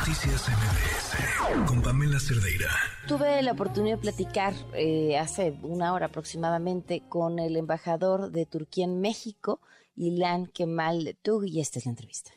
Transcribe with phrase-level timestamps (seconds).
[0.00, 2.70] Noticias MBS con Pamela Cerdeira.
[3.06, 8.86] Tuve la oportunidad de platicar eh, hace una hora aproximadamente con el embajador de Turquía
[8.86, 9.60] en México,
[9.96, 12.30] Ilan Kemal Tug, y esta es la entrevista.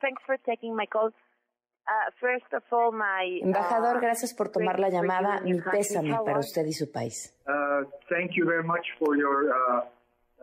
[0.00, 1.08] Thanks for taking my call.
[1.08, 5.40] Uh, first of all, my, uh, Embajador, gracias por tomar la llamada.
[5.40, 7.34] Mi pésame para usted y su país.
[7.48, 9.82] Uh, thank you very much for your uh,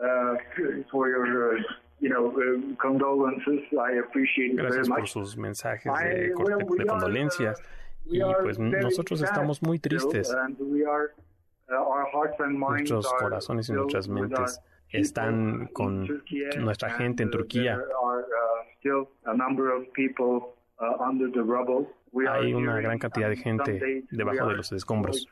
[0.03, 0.35] uh,
[0.91, 1.63] for your uh,
[2.01, 3.61] you know uh, condolences.
[3.71, 7.61] I appreciate Gracias por sus mensajes de, de we are, condolencias.
[8.05, 10.33] Y pues very nosotros sad estamos muy tristes.
[10.33, 11.13] and we are,
[11.69, 14.59] uh, Nuestros are corazones y nuestras mentes
[14.89, 16.07] están con
[16.59, 17.77] nuestra gente en uh, Turquía.
[17.77, 18.21] Uh,
[18.79, 21.87] still a number of people uh, under the rubble.
[22.11, 25.27] We are Hay una gran cantidad de um, gente debajo de are los escombros.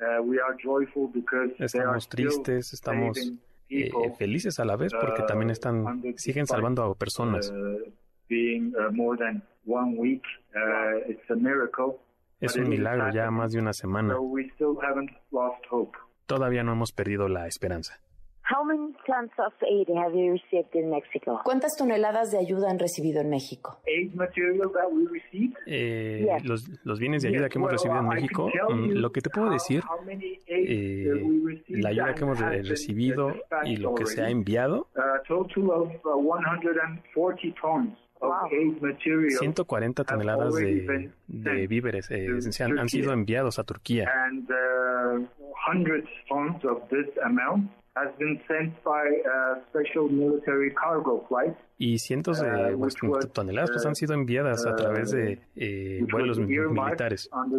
[0.00, 4.58] Uh, we are joyful because they are Estamos still tristes, estamos saving eh, people, felices
[4.58, 7.50] a la vez porque uh, también están under siguen salvando a personas.
[7.50, 7.90] uh,
[8.28, 10.22] being uh, more than one week,
[10.54, 11.98] uh, it's a miracle.
[12.40, 14.16] Es un milagro ya más de una semana.
[16.26, 18.00] Todavía no hemos perdido la esperanza.
[18.52, 21.40] How many tons of aid have you received in Mexico?
[21.44, 23.78] ¿Cuántas toneladas de ayuda han recibido en México?
[23.86, 25.56] Aid material that we received.
[25.66, 26.44] Eh, Yes.
[26.44, 29.20] los, los bienes de ayuda Yes, que hemos well, recibido en México, mm, lo que
[29.20, 32.52] te puedo how- decir, how many aid, eh, uh, la ayuda que hemos and has
[32.56, 33.34] been recibido
[33.64, 34.32] y lo que se ha already.
[34.38, 38.48] enviado, A total of uh, 140 tons of Wow.
[38.52, 44.10] aid material 140 toneladas de, de víveres eh, se han, han sido enviados a Turquía.
[44.26, 45.26] and uh,
[45.70, 51.98] hundreds tons of this amount has been sent by uh, special military cargo flights Y
[51.98, 52.94] cientos de Uh, pues,
[53.32, 57.56] toneladas pues, han sido enviadas a través de eh, which vuelos militares uh,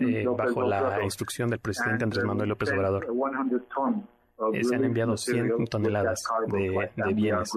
[0.00, 3.06] eh, bajo la instrucción del presidente And, Andrés uh, Manuel López Obrador.
[3.06, 4.04] 100 tons
[4.38, 7.52] of Eh, se han enviado material 100 with that toneladas de, bienes.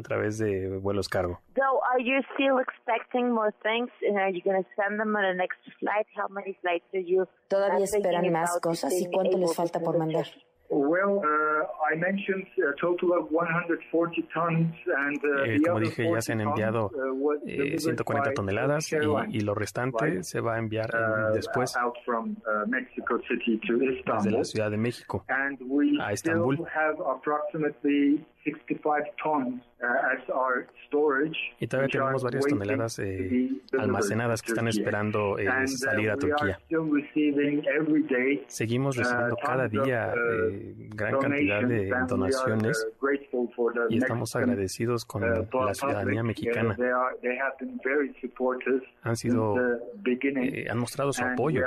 [0.00, 1.40] A través de vuelos cargo.
[1.54, 3.90] So, are you still expecting more things?
[4.02, 6.06] And are you going to send them on the next flight?
[6.16, 10.26] How many flights are you ¿Todavía esperan más cosas y cuánto les falta por mandar?
[10.70, 16.32] uh, I mentioned a total of 140 tons, and uh, Eh, como dije, ya se
[16.32, 18.96] han 40 enviado uh, eh, delivered 140 by toneladas y,
[19.36, 22.36] y lo restante se va a enviar uh, después out from
[22.68, 24.32] Mexico City to desde Istanbul.
[24.32, 25.24] la Ciudad de México.
[26.00, 26.64] A Estambul.
[28.44, 31.36] Have approximately 65 tons uh, as our storage.
[31.60, 36.16] Y todavía tenemos varias toneladas to eh, almacenadas que están esperando eh, uh, salir a
[36.16, 36.58] Turquía.
[36.66, 41.90] still receiving every day Seguimos recibiendo uh, cada tons of, día eh, gran cantidad de
[42.08, 42.86] donaciones
[43.88, 46.74] y estamos agradecidos con la ciudadanía mexicana.
[46.76, 51.12] They, are, they have been very supportive Han sido, since the beginning, eh, han mostrado
[51.12, 51.62] su apoyo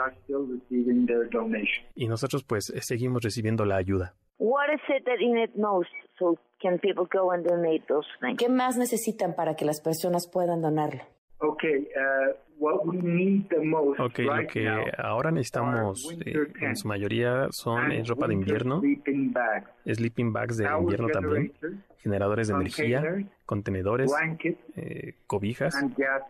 [1.96, 4.16] y nosotros pues eh, seguimos recibiendo la ayuda.
[4.38, 5.90] What is it that you need most?
[6.20, 8.38] So, can people go and donate those things?
[8.38, 11.02] ¿Qué más necesitan para que las personas puedan donarlo?
[11.40, 16.16] Okay, uh, what we need the most Ok, lo right que now ahora necesitamos are
[16.32, 21.10] eh, winter en su mayoría son ropa de invierno, sleeping bags, sleeping bags de invierno
[21.10, 26.24] también, generators, generadores de energía, containers, contenedores, blankets, eh, cobijas, and gas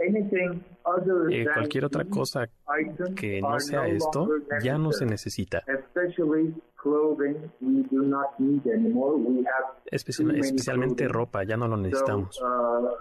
[0.00, 2.48] eh, than cualquier otra cosa
[3.14, 4.28] que no sea esto
[4.62, 5.62] ya no se necesita.
[5.66, 9.16] Especially clothing, we do not need anymore.
[9.16, 12.40] We have Especi- too many especialmente ropa, ya no lo necesitamos.
[12.40, 12.96] Uh, uh,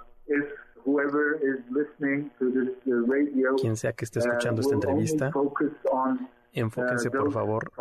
[3.60, 5.32] Quien sea que esté uh, escuchando esta entrevista,
[6.54, 7.72] enfóquense uh, por favor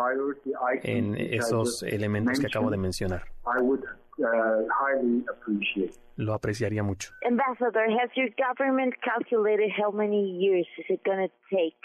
[0.82, 3.22] en esos elementos que acabo de mencionar.
[3.44, 3.84] I would
[4.18, 5.94] uh, highly appreciate.
[6.16, 7.12] Lo apreciaría mucho.
[7.24, 11.76] Ambassador, has your government calculated how many years is it going to take?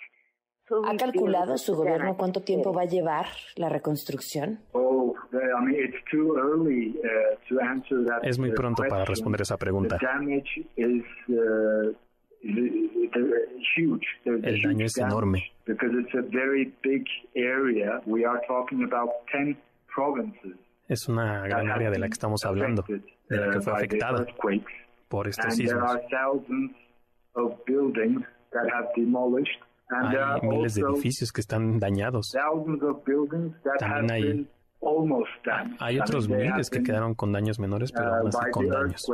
[0.67, 3.25] to ¿Ha calculado su gobierno cuánto tiempo va a llevar
[3.57, 4.59] la reconstrucción?
[4.71, 8.23] Oh, the- I mean, it's too early uh, to answer that.
[8.23, 9.15] Es muy pronto para question.
[9.15, 9.97] responder esa pregunta.
[12.43, 13.99] Uh,
[14.43, 17.05] El daño es enorme Because it's a very big
[17.35, 18.01] area.
[18.05, 19.55] We are talking about 10
[19.93, 20.57] provinces.
[20.89, 22.83] Es una gran área de la que estamos hablando,
[23.29, 24.25] de la que fue afectada
[25.07, 25.81] por estos sismos.
[25.89, 26.73] are thousands
[27.35, 29.61] of buildings that have demolished.
[29.89, 32.29] And there are Hay miles de edificios que están dañados.
[32.33, 34.47] thousands of buildings that También have hay- been
[34.81, 35.77] almost damaged.
[35.79, 39.05] Hay otros miles que been, quedaron con daños menores, pero uh, aún así con daños.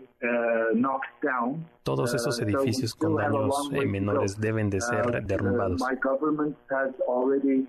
[0.74, 1.66] knocked down.
[1.84, 5.80] Todos esos edificios con daños menores deben de ser derrumbados.
[5.80, 7.66] my government has already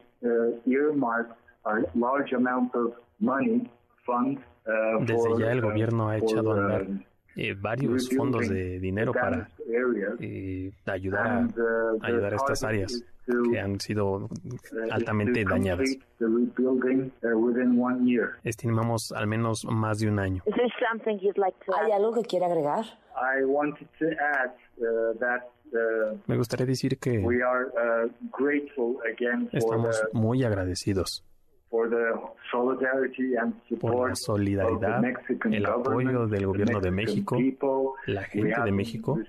[0.68, 3.70] earmarked a large amount of money,
[4.06, 4.42] funds.
[5.02, 7.00] Desde ya el uh, gobierno ha echado a andar uh,
[7.36, 9.50] eh, varios fondos de dinero para
[10.22, 13.04] eh, ayudar, a, uh, ayudar a estas áreas
[13.52, 14.30] que han sido uh,
[14.92, 15.98] altamente dañadas.
[18.44, 20.44] Estimamos al menos más de un año.
[21.78, 22.86] ¿Hay algo que quiera agregar?
[26.28, 27.22] Me gustaría decir que
[29.52, 31.26] estamos muy agradecidos
[33.80, 35.04] por la solidaridad,
[35.52, 39.20] el apoyo del gobierno de México, la gente de México.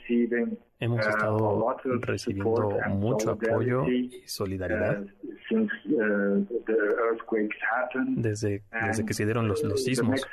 [0.78, 5.66] Hemos uh, estado recibiendo mucho apoyo y solidaridad uh,
[8.16, 10.26] desde, desde que se dieron los, los sismos.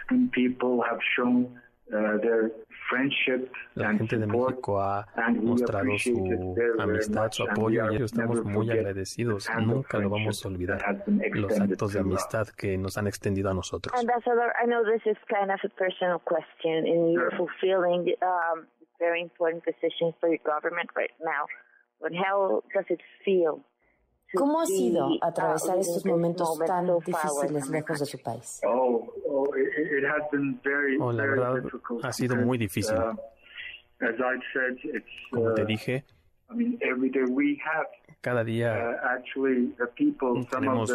[3.76, 5.06] La gente de México ha
[5.42, 9.50] mostrado su amistad, su apoyo y estamos muy agradecidos.
[9.66, 13.94] Nunca lo vamos a olvidar, los actos de amistad que nos han extendido a nosotros.
[14.00, 18.68] Ambassador, I know this is kind of a personal question and you're fulfilling um,
[19.00, 21.46] very important position for your government right now.
[22.02, 23.62] But how does it feel
[24.36, 28.62] ¿Cómo ha sido atravesar estos momentos tan difíciles lejos de su país?
[28.66, 29.14] Oh,
[31.12, 31.64] la verdad
[32.04, 32.98] ha sido muy difícil.
[32.98, 33.16] Uh,
[35.32, 36.04] Como te uh, dije,
[38.22, 40.94] cada día uh, tenemos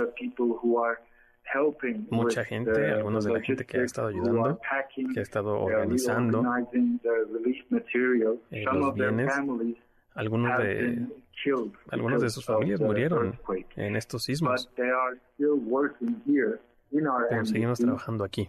[2.10, 4.60] mucha gente, algunos de la gente que ha estado ayudando,
[5.14, 6.42] que ha estado organizando
[8.50, 9.32] eh, los bienes.
[10.14, 11.06] Algunos de
[11.90, 13.38] algunos de sus familias murieron
[13.76, 14.70] en estos sismos.
[17.30, 18.48] Pero seguimos trabajando aquí.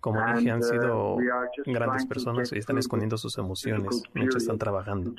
[0.00, 1.20] Como dije, han sido uh,
[1.66, 5.14] grandes personas y están escondiendo sus emociones mientras están trabajando.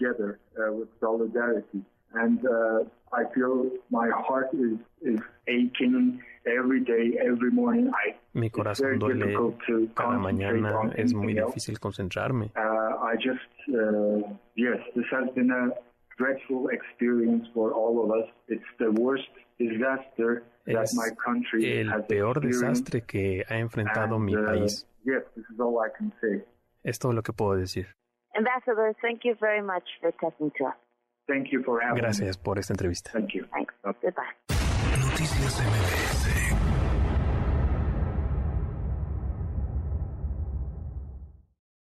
[2.13, 2.83] And uh,
[3.13, 7.92] I feel my heart is, is aching every day, every morning.
[7.94, 9.33] I, Mi corazón duele
[9.95, 12.51] cada mañana, es muy difícil concentrarme.
[12.56, 12.62] Uh,
[13.01, 13.39] I just,
[13.69, 15.69] uh, yes, this has been a
[16.18, 18.30] dreadful experience for all of us.
[18.48, 19.30] It's the worst
[19.60, 24.86] disaster that my country el has peor desastre que ha enfrentado and, mi uh, país.
[25.06, 26.44] Yes, this is all I can say.
[26.83, 27.88] Es todo lo que puedo decir.
[28.36, 30.75] Ambassador, thank you very much for talking to us.
[31.27, 33.11] Thank you for having Gracias por esta entrevista.
[33.13, 33.45] Thank you.
[33.51, 33.73] Thanks.
[33.83, 34.23] Goodbye.
[34.99, 36.72] Noticias MBS